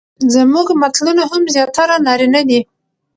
زموږ 0.35 0.67
متلونه 0.81 1.23
هم 1.31 1.43
زياتره 1.55 1.95
نارينه 2.05 2.41
دي، 2.49 2.59